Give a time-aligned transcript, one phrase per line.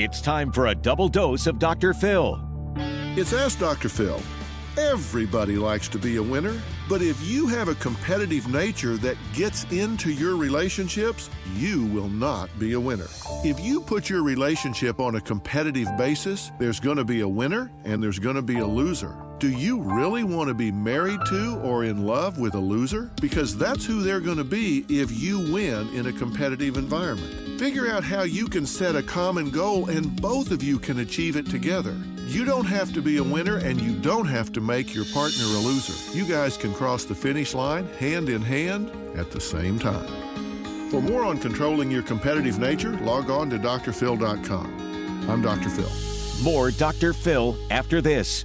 [0.00, 1.92] It's time for a double dose of Dr.
[1.92, 2.40] Phil.
[3.16, 3.88] It's Ask Dr.
[3.88, 4.22] Phil.
[4.76, 6.56] Everybody likes to be a winner,
[6.88, 12.48] but if you have a competitive nature that gets into your relationships, you will not
[12.60, 13.08] be a winner.
[13.44, 17.72] If you put your relationship on a competitive basis, there's going to be a winner
[17.84, 19.16] and there's going to be a loser.
[19.38, 23.08] Do you really want to be married to or in love with a loser?
[23.20, 27.60] Because that's who they're going to be if you win in a competitive environment.
[27.60, 31.36] Figure out how you can set a common goal and both of you can achieve
[31.36, 31.96] it together.
[32.26, 35.44] You don't have to be a winner and you don't have to make your partner
[35.44, 36.16] a loser.
[36.16, 40.08] You guys can cross the finish line hand in hand at the same time.
[40.90, 45.30] For more on controlling your competitive nature, log on to drphil.com.
[45.30, 45.70] I'm Dr.
[45.70, 46.42] Phil.
[46.42, 47.12] More Dr.
[47.12, 48.44] Phil after this.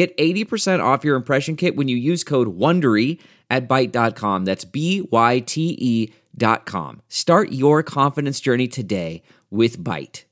[0.00, 3.20] Get 80% off your impression kit when you use code WONDERY
[3.50, 4.46] at Byte.com.
[4.46, 7.02] That's B-Y-T-E dot com.
[7.10, 10.24] Start your confidence journey today with Byte.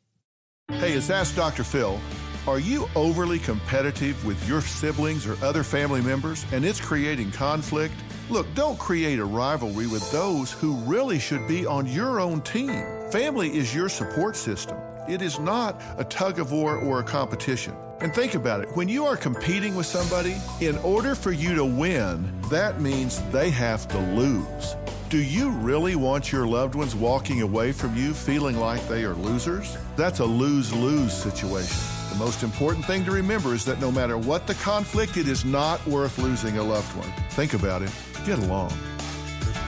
[0.73, 1.65] Hey, it's Ask Dr.
[1.65, 2.01] Phil.
[2.47, 7.93] Are you overly competitive with your siblings or other family members and it's creating conflict?
[8.31, 12.87] Look, don't create a rivalry with those who really should be on your own team.
[13.11, 14.79] Family is your support system.
[15.09, 17.75] It is not a tug of war or a competition.
[18.01, 21.65] And think about it when you are competing with somebody, in order for you to
[21.65, 24.77] win, that means they have to lose.
[25.09, 29.15] Do you really want your loved ones walking away from you feeling like they are
[29.15, 29.79] losers?
[29.97, 31.77] That's a lose lose situation.
[32.11, 35.47] The most important thing to remember is that no matter what the conflict, it is
[35.47, 37.11] not worth losing a loved one.
[37.31, 37.91] Think about it,
[38.27, 38.71] get along.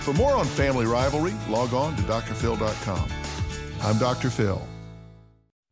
[0.03, 3.11] For more on family rivalry, log on to drphil.com.
[3.83, 4.29] I'm Dr.
[4.29, 4.61] Phil.